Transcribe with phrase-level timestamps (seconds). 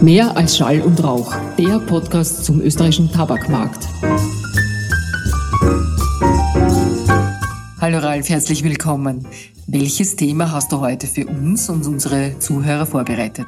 [0.00, 3.84] Mehr als Schall und Rauch, der Podcast zum österreichischen Tabakmarkt.
[7.80, 9.26] Hallo Ralf, herzlich willkommen.
[9.66, 13.46] Welches Thema hast du heute für uns und unsere Zuhörer vorbereitet?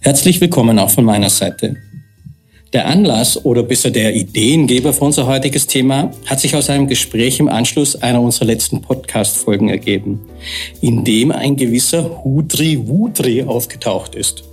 [0.00, 1.76] Herzlich willkommen auch von meiner Seite.
[2.72, 7.38] Der Anlass oder besser der Ideengeber für unser heutiges Thema hat sich aus einem Gespräch
[7.38, 10.22] im Anschluss einer unserer letzten Podcast-Folgen ergeben,
[10.80, 14.44] in dem ein gewisser Hudri Wudri aufgetaucht ist.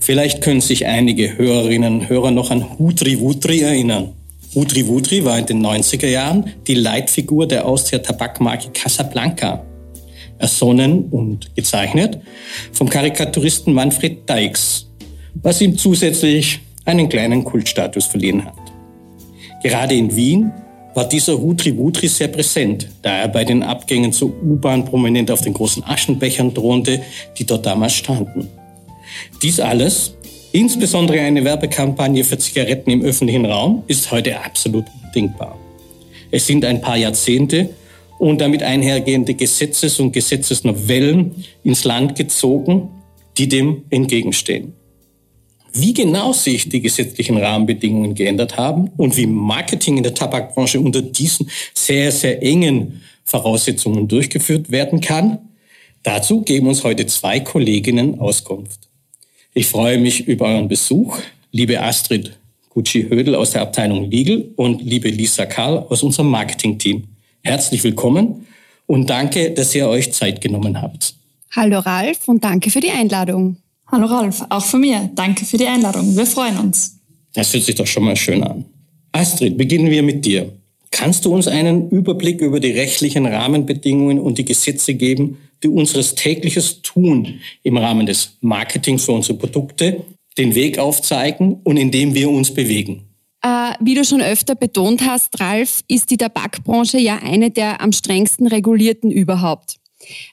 [0.00, 4.14] Vielleicht können sich einige Hörerinnen und Hörer noch an Hudri Wudri erinnern.
[4.54, 9.64] Hudri Wudri war in den 90er Jahren die Leitfigur der Austria-Tabakmarke Casablanca.
[10.38, 12.18] Ersonnen und gezeichnet
[12.72, 14.86] vom Karikaturisten Manfred Deix,
[15.34, 18.54] was ihm zusätzlich einen kleinen Kultstatus verliehen hat.
[19.62, 20.50] Gerade in Wien
[20.94, 25.42] war dieser Hudri Wudri sehr präsent, da er bei den Abgängen zur U-Bahn prominent auf
[25.42, 27.02] den großen Aschenbechern thronte,
[27.36, 28.48] die dort damals standen.
[29.42, 30.14] Dies alles,
[30.52, 35.58] insbesondere eine Werbekampagne für Zigaretten im öffentlichen Raum, ist heute absolut undenkbar.
[36.30, 37.70] Es sind ein paar Jahrzehnte
[38.18, 42.90] und damit einhergehende Gesetzes- und Gesetzesnovellen ins Land gezogen,
[43.38, 44.74] die dem entgegenstehen.
[45.72, 51.00] Wie genau sich die gesetzlichen Rahmenbedingungen geändert haben und wie Marketing in der Tabakbranche unter
[51.00, 55.38] diesen sehr, sehr engen Voraussetzungen durchgeführt werden kann,
[56.02, 58.89] dazu geben uns heute zwei Kolleginnen Auskunft.
[59.52, 61.18] Ich freue mich über euren Besuch,
[61.50, 67.02] liebe Astrid Gucci-Hödel aus der Abteilung Legal und liebe Lisa Karl aus unserem Marketing-Team.
[67.42, 68.46] Herzlich willkommen
[68.86, 71.14] und danke, dass ihr euch Zeit genommen habt.
[71.50, 73.56] Hallo Ralf und danke für die Einladung.
[73.88, 75.10] Hallo Ralf, auch von mir.
[75.16, 76.16] Danke für die Einladung.
[76.16, 77.00] Wir freuen uns.
[77.32, 78.64] Das hört sich doch schon mal schön an.
[79.10, 80.52] Astrid, beginnen wir mit dir.
[80.92, 85.38] Kannst du uns einen Überblick über die rechtlichen Rahmenbedingungen und die Gesetze geben,
[85.68, 90.04] unseres tägliches Tun im Rahmen des Marketings für unsere Produkte
[90.38, 93.06] den Weg aufzeigen und in dem wir uns bewegen.
[93.42, 97.92] Äh, wie du schon öfter betont hast, Ralf, ist die Tabakbranche ja eine der am
[97.92, 99.79] strengsten regulierten überhaupt.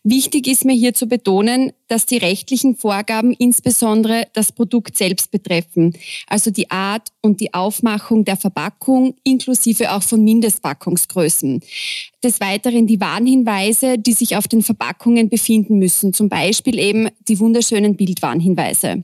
[0.03, 5.93] Wichtig ist mir hier zu betonen, dass die rechtlichen Vorgaben insbesondere das Produkt selbst betreffen,
[6.27, 11.61] also die Art und die Aufmachung der Verpackung inklusive auch von Mindestpackungsgrößen.
[12.23, 17.39] Des Weiteren die Warnhinweise, die sich auf den Verpackungen befinden müssen, zum Beispiel eben die
[17.39, 19.01] wunderschönen Bildwarnhinweise.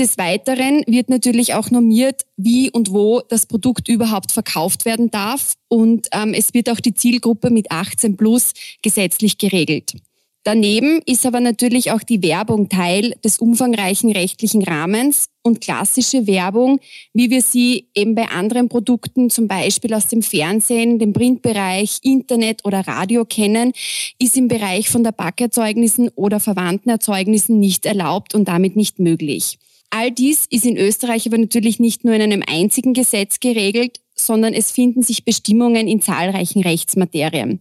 [0.00, 5.54] Des Weiteren wird natürlich auch normiert, wie und wo das Produkt überhaupt verkauft werden darf.
[5.68, 9.94] Und ähm, es wird auch die Zielgruppe mit 18 plus gesetzlich geregelt.
[10.42, 16.80] Daneben ist aber natürlich auch die Werbung Teil des umfangreichen rechtlichen Rahmens und klassische Werbung,
[17.14, 22.62] wie wir sie eben bei anderen Produkten, zum Beispiel aus dem Fernsehen, dem Printbereich, Internet
[22.66, 23.72] oder Radio kennen,
[24.18, 29.58] ist im Bereich von Tabakerzeugnissen oder verwandten Erzeugnissen nicht erlaubt und damit nicht möglich.
[29.90, 34.54] All dies ist in Österreich aber natürlich nicht nur in einem einzigen Gesetz geregelt, sondern
[34.54, 37.60] es finden sich Bestimmungen in zahlreichen Rechtsmaterien.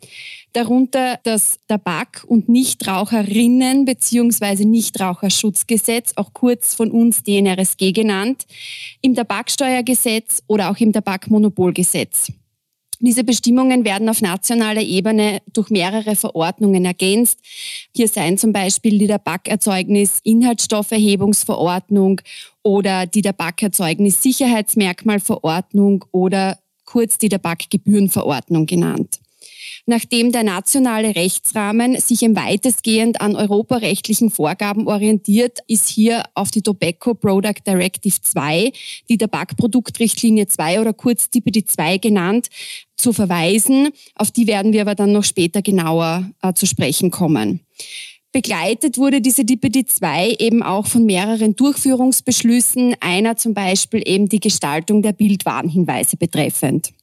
[0.54, 4.66] Darunter das Tabak- und Nichtraucherinnen- bzw.
[4.66, 8.46] Nichtraucherschutzgesetz, auch kurz von uns DNRSG genannt,
[9.02, 12.32] im Tabaksteuergesetz oder auch im Tabakmonopolgesetz.
[13.00, 17.40] Diese Bestimmungen werden auf nationaler Ebene durch mehrere Verordnungen ergänzt.
[17.96, 22.22] Hier seien zum Beispiel die Tabakerzeugnis Inhaltsstofferhebungsverordnung
[22.62, 29.20] oder die Tabakerzeugnis Sicherheitsmerkmalverordnung oder kurz die Tabakgebührenverordnung genannt.
[29.86, 36.62] Nachdem der nationale Rechtsrahmen sich im weitestgehend an europarechtlichen Vorgaben orientiert, ist hier auf die
[36.62, 38.72] Tobacco Product Directive 2,
[39.10, 42.48] die Tabakproduktrichtlinie 2 oder kurz TPD 2 genannt,
[42.96, 43.90] zu verweisen.
[44.16, 47.60] Auf die werden wir aber dann noch später genauer äh, zu sprechen kommen.
[48.32, 54.40] Begleitet wurde diese DPD 2 eben auch von mehreren Durchführungsbeschlüssen, einer zum Beispiel eben die
[54.40, 56.94] Gestaltung der Bildwarnhinweise betreffend.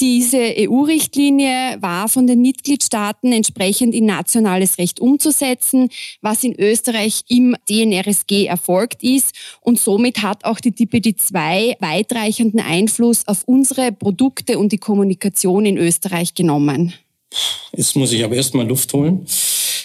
[0.00, 7.56] Diese EU-Richtlinie war von den Mitgliedstaaten entsprechend in nationales Recht umzusetzen, was in Österreich im
[7.68, 9.34] DNRSG erfolgt ist.
[9.60, 15.66] Und somit hat auch die DPD 2 weitreichenden Einfluss auf unsere Produkte und die Kommunikation
[15.66, 16.94] in Österreich genommen.
[17.74, 19.26] Jetzt muss ich aber erstmal Luft holen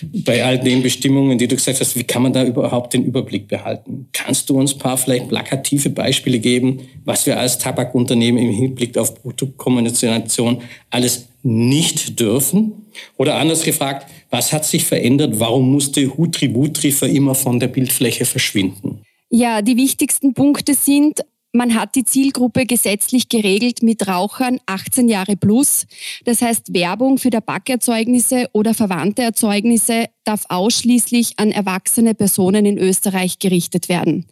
[0.04, 3.48] bei all den Bestimmungen, die du gesagt hast, wie kann man da überhaupt den Überblick
[3.48, 4.08] behalten?
[4.14, 8.98] Kannst du uns ein paar vielleicht plakative Beispiele geben, was wir als Tabakunternehmen im Hinblick
[8.98, 12.86] auf Produktkommunikation alles nicht dürfen?
[13.18, 15.40] Oder anders gefragt, was hat sich verändert?
[15.40, 19.02] Warum musste Hutri-Wutri für immer von der Bildfläche verschwinden?
[19.30, 21.22] Ja, die wichtigsten Punkte sind,
[21.58, 25.88] Man hat die Zielgruppe gesetzlich geregelt mit Rauchern 18 Jahre plus.
[26.24, 33.40] Das heißt, Werbung für Tabakerzeugnisse oder verwandte Erzeugnisse darf ausschließlich an erwachsene Personen in Österreich
[33.40, 34.28] gerichtet werden.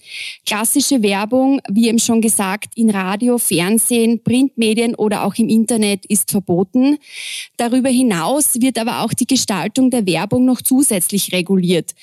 [0.46, 6.30] Klassische Werbung, wie eben schon gesagt, in Radio, Fernsehen, Printmedien oder auch im Internet ist
[6.30, 7.00] verboten.
[7.58, 11.96] Darüber hinaus wird aber auch die Gestaltung der Werbung noch zusätzlich reguliert.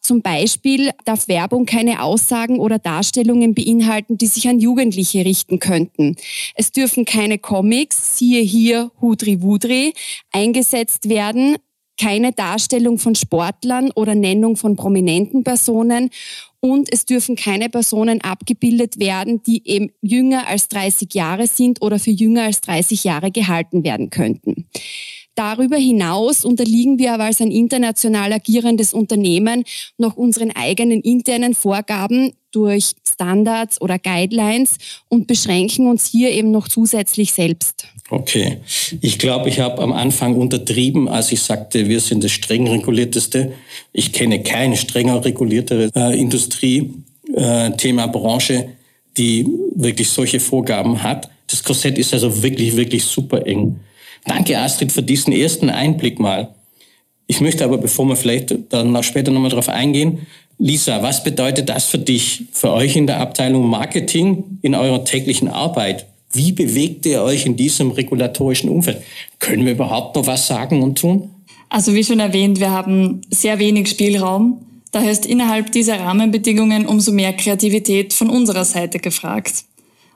[0.00, 6.16] Zum Beispiel darf Werbung keine Aussagen oder Darstellungen beinhalten, die sich an Jugendliche richten könnten.
[6.54, 9.92] Es dürfen keine Comics, siehe hier Hudri Wudri,
[10.32, 11.56] eingesetzt werden,
[12.00, 16.08] keine Darstellung von Sportlern oder Nennung von prominenten Personen
[16.60, 21.98] und es dürfen keine Personen abgebildet werden, die eben jünger als 30 Jahre sind oder
[21.98, 24.66] für jünger als 30 Jahre gehalten werden könnten.
[25.34, 29.64] Darüber hinaus unterliegen wir aber als ein international agierendes Unternehmen
[29.96, 34.76] noch unseren eigenen internen Vorgaben durch Standards oder Guidelines
[35.08, 37.86] und beschränken uns hier eben noch zusätzlich selbst.
[38.10, 38.58] Okay.
[39.00, 43.52] Ich glaube, ich habe am Anfang untertrieben, als ich sagte, wir sind das streng regulierteste.
[43.92, 46.92] Ich kenne keine strenger reguliertere äh, Industrie,
[47.34, 48.70] äh, Thema Branche,
[49.16, 51.30] die wirklich solche Vorgaben hat.
[51.46, 53.78] Das Korsett ist also wirklich, wirklich super eng.
[54.24, 56.54] Danke, Astrid, für diesen ersten Einblick mal.
[57.26, 60.26] Ich möchte aber, bevor wir vielleicht dann noch später nochmal drauf eingehen,
[60.58, 65.48] Lisa, was bedeutet das für dich, für euch in der Abteilung Marketing in eurer täglichen
[65.48, 66.06] Arbeit?
[66.32, 69.02] Wie bewegt ihr euch in diesem regulatorischen Umfeld?
[69.38, 71.30] Können wir überhaupt noch was sagen und tun?
[71.70, 74.60] Also wie schon erwähnt, wir haben sehr wenig Spielraum.
[74.92, 79.64] Daher ist innerhalb dieser Rahmenbedingungen umso mehr Kreativität von unserer Seite gefragt.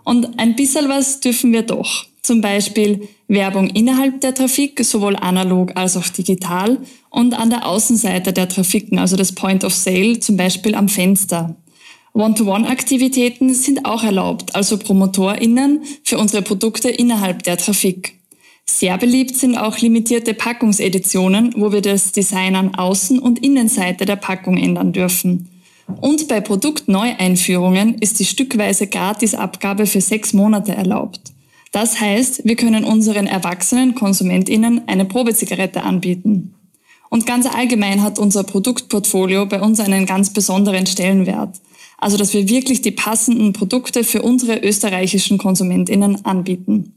[0.05, 2.07] Und ein bisschen was dürfen wir doch.
[2.25, 6.79] Zum Beispiel Werbung innerhalb der Trafik, sowohl analog als auch digital
[7.11, 11.55] und an der Außenseite der Trafiken, also das Point of Sale, zum Beispiel am Fenster.
[12.15, 18.15] One-to-One-Aktivitäten sind auch erlaubt, also PromotorInnen für unsere Produkte innerhalb der Trafik.
[18.65, 24.17] Sehr beliebt sind auch limitierte Packungseditionen, wo wir das Design an Außen- und Innenseite der
[24.17, 25.51] Packung ändern dürfen.
[26.01, 31.34] Und bei Produktneueinführungen ist die stückweise Gratisabgabe für sechs Monate erlaubt.
[31.75, 36.55] Das heißt, wir können unseren erwachsenen KonsumentInnen eine Probezigarette anbieten.
[37.11, 41.61] Und ganz allgemein hat unser Produktportfolio bei uns einen ganz besonderen Stellenwert.
[41.99, 46.93] Also, dass wir wirklich die passenden Produkte für unsere österreichischen KonsumentInnen anbieten.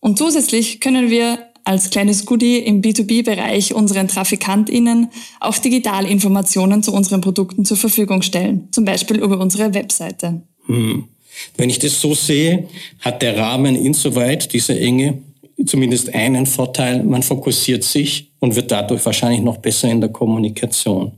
[0.00, 5.08] Und zusätzlich können wir als kleines Goodie im B2B-Bereich unseren TrafikantInnen
[5.40, 10.42] auch Digitalinformationen zu unseren Produkten zur Verfügung stellen, zum Beispiel über unsere Webseite.
[10.66, 11.08] Hm.
[11.56, 12.68] Wenn ich das so sehe,
[13.00, 15.18] hat der Rahmen insoweit, diese Enge,
[15.66, 21.12] zumindest einen Vorteil, man fokussiert sich und wird dadurch wahrscheinlich noch besser in der Kommunikation.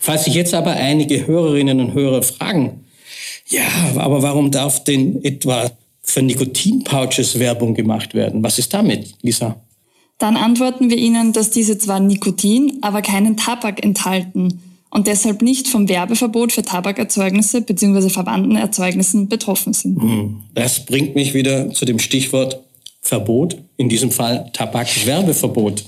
[0.00, 2.84] Falls sich jetzt aber einige Hörerinnen und Hörer fragen,
[3.48, 3.66] ja,
[3.96, 5.70] aber warum darf denn etwa
[6.02, 8.42] für Nikotinpouches Werbung gemacht werden?
[8.42, 9.56] Was ist damit, Lisa?
[10.18, 14.60] Dann antworten wir Ihnen, dass diese zwar Nikotin, aber keinen Tabak enthalten
[14.92, 18.10] und deshalb nicht vom Werbeverbot für Tabakerzeugnisse bzw.
[18.10, 20.00] verwandten Erzeugnissen betroffen sind.
[20.00, 20.42] Hm.
[20.54, 22.60] Das bringt mich wieder zu dem Stichwort
[23.00, 25.84] Verbot, in diesem Fall Tabakwerbeverbot.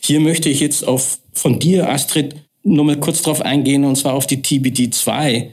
[0.00, 4.14] Hier möchte ich jetzt auf, von dir, Astrid, nur mal kurz drauf eingehen, und zwar
[4.14, 5.48] auf die TBD2,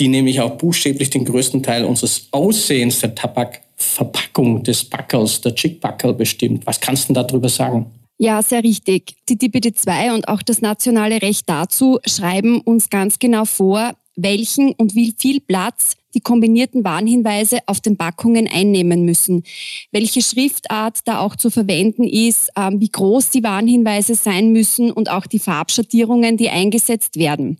[0.00, 5.54] die nämlich auch buchstäblich den größten Teil unseres Aussehens der Tabak Verpackung des Backers, der
[5.54, 6.66] Chickbackel bestimmt.
[6.66, 7.86] Was kannst du darüber sagen?
[8.22, 9.16] Ja, sehr richtig.
[9.28, 14.94] Die DPD2 und auch das nationale Recht dazu schreiben uns ganz genau vor, welchen und
[14.94, 19.42] wie viel Platz die kombinierten Warnhinweise auf den Packungen einnehmen müssen,
[19.90, 25.10] welche Schriftart da auch zu verwenden ist, ähm, wie groß die Warnhinweise sein müssen und
[25.10, 27.58] auch die Farbschattierungen, die eingesetzt werden.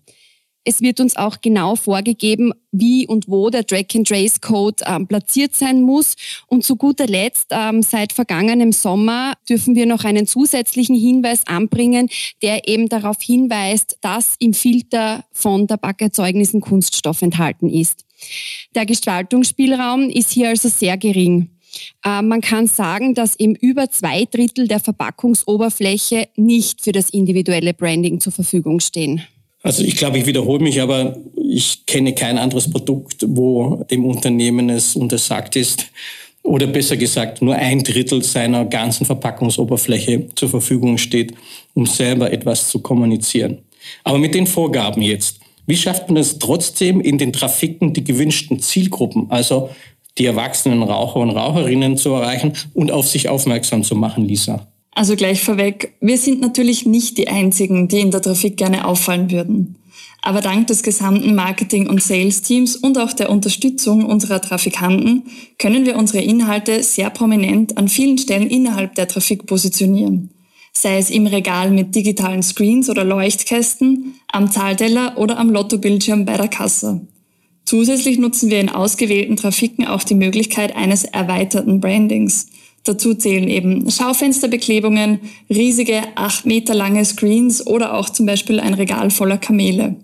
[0.65, 6.15] Es wird uns auch genau vorgegeben, wie und wo der Track-and-Trace-Code ähm, platziert sein muss.
[6.47, 12.09] Und zu guter Letzt, ähm, seit vergangenem Sommer dürfen wir noch einen zusätzlichen Hinweis anbringen,
[12.41, 18.05] der eben darauf hinweist, dass im Filter von Tabakerzeugnissen Kunststoff enthalten ist.
[18.73, 21.49] Der Gestaltungsspielraum ist hier also sehr gering.
[22.05, 27.73] Äh, man kann sagen, dass eben über zwei Drittel der Verpackungsoberfläche nicht für das individuelle
[27.73, 29.23] Branding zur Verfügung stehen.
[29.63, 34.69] Also ich glaube, ich wiederhole mich, aber ich kenne kein anderes Produkt, wo dem Unternehmen
[34.69, 35.87] es untersagt ist,
[36.43, 41.33] oder besser gesagt, nur ein Drittel seiner ganzen Verpackungsoberfläche zur Verfügung steht,
[41.73, 43.59] um selber etwas zu kommunizieren.
[44.03, 45.39] Aber mit den Vorgaben jetzt.
[45.65, 49.69] Wie schafft man es trotzdem in den Trafiken die gewünschten Zielgruppen, also
[50.17, 54.67] die erwachsenen Raucher und Raucherinnen zu erreichen und auf sich aufmerksam zu machen, Lisa?
[54.95, 59.31] Also gleich vorweg, wir sind natürlich nicht die Einzigen, die in der Trafik gerne auffallen
[59.31, 59.75] würden.
[60.21, 65.23] Aber dank des gesamten Marketing- und Sales-Teams und auch der Unterstützung unserer Trafikanten
[65.59, 70.29] können wir unsere Inhalte sehr prominent an vielen Stellen innerhalb der Trafik positionieren.
[70.71, 76.37] Sei es im Regal mit digitalen Screens oder Leuchtkästen, am Zahlteller oder am Lottobildschirm bei
[76.37, 77.01] der Kasse.
[77.65, 82.47] Zusätzlich nutzen wir in ausgewählten Trafiken auch die Möglichkeit eines erweiterten Brandings.
[82.83, 89.09] Dazu zählen eben Schaufensterbeklebungen, riesige acht Meter lange Screens oder auch zum Beispiel ein Regal
[89.09, 89.95] voller Kamele.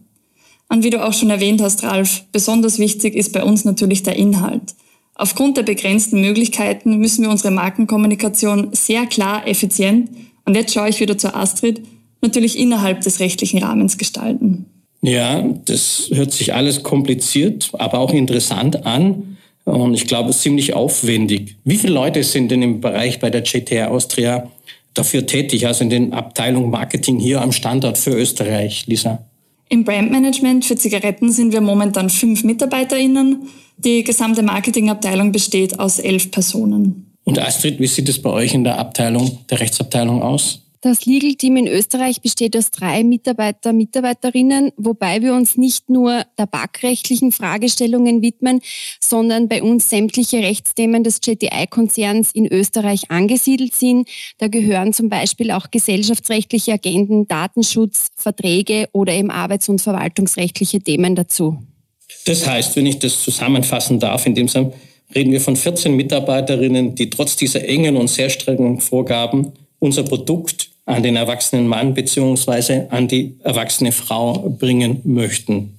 [0.69, 4.15] Und wie du auch schon erwähnt hast, Ralf, besonders wichtig ist bei uns natürlich der
[4.15, 4.75] Inhalt.
[5.15, 10.09] Aufgrund der begrenzten Möglichkeiten müssen wir unsere Markenkommunikation sehr klar, effizient
[10.45, 11.81] und jetzt schaue ich wieder zur Astrid,
[12.21, 14.65] natürlich innerhalb des rechtlichen Rahmens gestalten.
[15.01, 19.37] Ja, das hört sich alles kompliziert, aber auch interessant an
[19.69, 21.55] und ich glaube ziemlich aufwendig.
[21.63, 24.49] Wie viele Leute sind denn im Bereich bei der JTR Austria
[24.93, 29.23] dafür tätig, also in den Abteilungen Marketing hier am Standort für Österreich, Lisa?
[29.69, 33.47] Im Brandmanagement für Zigaretten sind wir momentan fünf MitarbeiterInnen.
[33.77, 37.13] Die gesamte Marketingabteilung besteht aus elf Personen.
[37.23, 40.61] Und Astrid, wie sieht es bei euch in der Abteilung, der Rechtsabteilung aus?
[40.81, 46.23] Das Legal Team in Österreich besteht aus drei Mitarbeiter, Mitarbeiterinnen, wobei wir uns nicht nur
[46.37, 48.61] tabakrechtlichen Fragestellungen widmen,
[49.01, 54.07] sondern bei uns sämtliche Rechtsthemen des JTI-Konzerns in Österreich angesiedelt sind.
[54.37, 61.13] Da gehören zum Beispiel auch gesellschaftsrechtliche Agenden, Datenschutz, Verträge oder eben arbeits- und verwaltungsrechtliche Themen
[61.13, 61.57] dazu.
[62.25, 64.71] Das heißt, wenn ich das zusammenfassen darf, in dem Sinne,
[65.13, 70.69] reden wir von 14 Mitarbeiterinnen, die trotz dieser engen und sehr strengen Vorgaben unser Produkt
[70.85, 75.77] an den erwachsenen Mann beziehungsweise an die erwachsene Frau bringen möchten.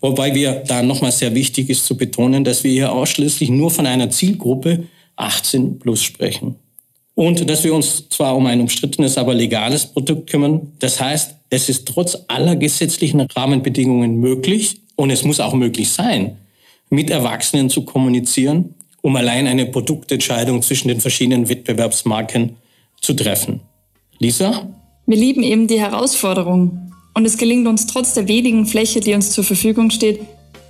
[0.00, 3.86] Wobei wir da nochmal sehr wichtig ist zu betonen, dass wir hier ausschließlich nur von
[3.86, 4.84] einer Zielgruppe
[5.16, 6.54] 18 plus sprechen.
[7.16, 10.72] Und dass wir uns zwar um ein umstrittenes, aber legales Produkt kümmern.
[10.78, 16.36] Das heißt, es ist trotz aller gesetzlichen Rahmenbedingungen möglich und es muss auch möglich sein,
[16.90, 22.56] mit Erwachsenen zu kommunizieren, um allein eine Produktentscheidung zwischen den verschiedenen Wettbewerbsmarken
[23.00, 23.60] zu treffen.
[24.18, 24.68] Lisa?
[25.06, 26.92] Wir lieben eben die Herausforderung.
[27.14, 30.20] Und es gelingt uns trotz der wenigen Fläche, die uns zur Verfügung steht,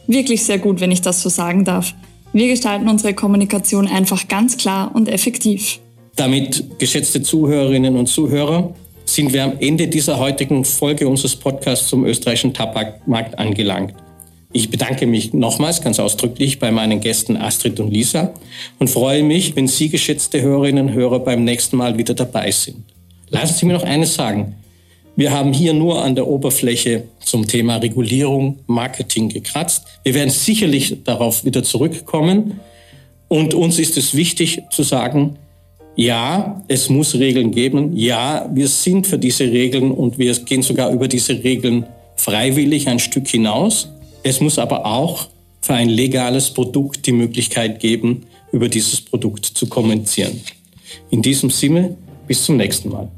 [0.07, 1.95] wirklich sehr gut, wenn ich das so sagen darf.
[2.33, 5.81] Wir gestalten unsere Kommunikation einfach ganz klar und effektiv.
[6.17, 12.05] Damit, geschätzte Zuhörerinnen und Zuhörer, sind wir am Ende dieser heutigen Folge unseres Podcasts zum
[12.05, 13.95] österreichischen Tabakmarkt angelangt.
[14.53, 18.33] Ich bedanke mich nochmals ganz ausdrücklich bei meinen Gästen Astrid und Lisa
[18.79, 22.85] und freue mich, wenn Sie, geschätzte Hörerinnen und Hörer, beim nächsten Mal wieder dabei sind.
[23.29, 24.55] Lassen Sie mir noch eines sagen.
[25.17, 29.85] Wir haben hier nur an der Oberfläche zum Thema Regulierung, Marketing gekratzt.
[30.03, 32.61] Wir werden sicherlich darauf wieder zurückkommen.
[33.27, 35.37] Und uns ist es wichtig zu sagen,
[35.95, 37.97] ja, es muss Regeln geben.
[37.97, 41.85] Ja, wir sind für diese Regeln und wir gehen sogar über diese Regeln
[42.17, 43.89] freiwillig ein Stück hinaus.
[44.23, 45.29] Es muss aber auch
[45.61, 50.41] für ein legales Produkt die Möglichkeit geben, über dieses Produkt zu kommunizieren.
[51.11, 51.97] In diesem Sinne
[52.27, 53.11] bis zum nächsten Mal.